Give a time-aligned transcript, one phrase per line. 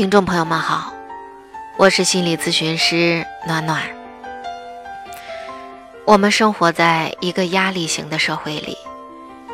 [0.00, 0.94] 听众朋友们好，
[1.76, 3.82] 我是心理咨询师暖暖。
[6.06, 8.78] 我们生活在一个压力型的社会里，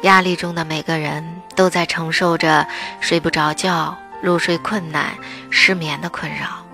[0.00, 1.22] 压力中的每个人
[1.54, 2.66] 都在承受着
[3.02, 5.10] 睡不着觉、入睡困难、
[5.50, 6.64] 失眠的困扰。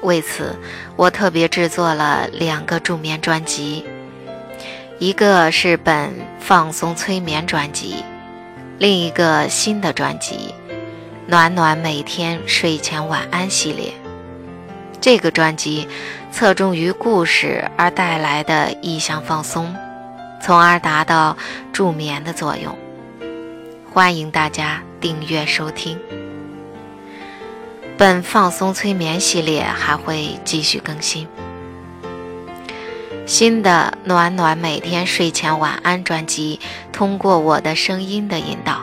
[0.00, 0.58] 为此，
[0.96, 3.84] 我特别制作了两个助眠专辑，
[4.98, 6.10] 一个是本
[6.40, 8.02] 放松催眠专辑，
[8.78, 10.54] 另一个新的专辑。
[11.32, 13.94] 暖暖每天睡前晚安系列，
[15.00, 15.88] 这个专辑
[16.30, 19.74] 侧重于故事而带来的意象放松，
[20.42, 21.34] 从而达到
[21.72, 22.76] 助眠的作用。
[23.90, 25.98] 欢迎大家订阅收听。
[27.96, 31.26] 本放松催眠系列还会继续更新。
[33.24, 36.60] 新的暖暖每天睡前晚安专辑，
[36.92, 38.82] 通过我的声音的引导。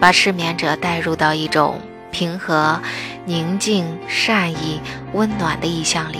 [0.00, 1.78] 把失眠者带入到一种
[2.10, 2.80] 平和、
[3.24, 4.80] 宁静、善意、
[5.12, 6.18] 温暖的意象里，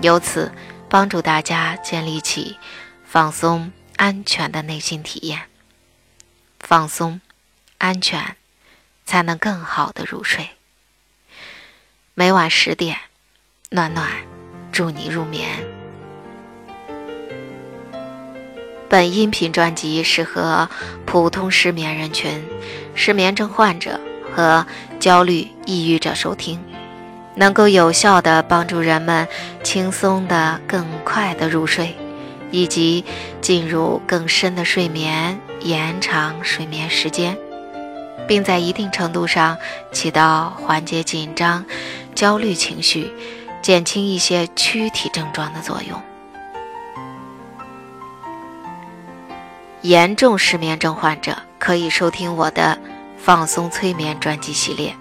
[0.00, 0.52] 由此
[0.88, 2.56] 帮助大家建立起
[3.04, 5.42] 放松、安全的内心体验。
[6.60, 7.20] 放松、
[7.78, 8.36] 安全，
[9.04, 10.50] 才能更好的入睡。
[12.14, 12.96] 每晚十点，
[13.70, 14.08] 暖暖
[14.72, 15.48] 祝你入眠。
[18.88, 20.68] 本音频专辑适合
[21.04, 22.44] 普通失眠人群、
[22.94, 24.00] 失眠症患者
[24.34, 24.64] 和
[25.06, 26.58] 焦虑、抑郁者收听，
[27.36, 29.28] 能够有效的帮助人们
[29.62, 31.94] 轻松的、更快的入睡，
[32.50, 33.04] 以及
[33.40, 37.38] 进入更深的睡眠，延长睡眠时间，
[38.26, 39.56] 并在一定程度上
[39.92, 41.64] 起到缓解紧张、
[42.12, 43.08] 焦虑情绪、
[43.62, 46.02] 减轻一些躯体症状的作用。
[49.82, 52.76] 严重失眠症患者可以收听我的
[53.18, 54.94] 放松催眠专辑系列。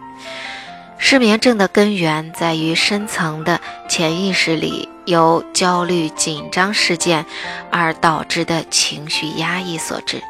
[0.97, 7.25] 失眠症的根源在于深层的潜意识里由焦虑、紧张事件
[7.69, 10.21] 而导致的情绪压抑所致，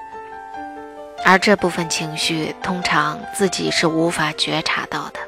[1.23, 5.19] 而这部分情绪通常自己是无法觉察到的。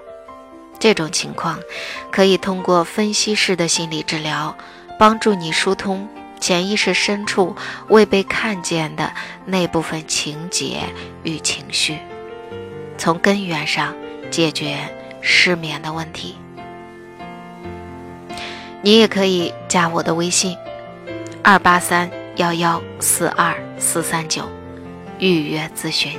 [0.79, 1.59] 这种情况
[2.11, 4.55] 可以通过分析式的心理治疗
[4.99, 6.07] 帮助你疏通。
[6.39, 7.55] 潜意识深处
[7.87, 9.11] 未被看见的
[9.45, 10.83] 那部分情节
[11.23, 11.97] 与情绪，
[12.97, 13.93] 从根源上
[14.31, 14.77] 解决
[15.21, 16.35] 失眠的问题。
[18.81, 20.55] 你也可以加我的微信：
[21.43, 24.43] 二八三幺幺四二四三九，
[25.19, 26.11] 预约咨询。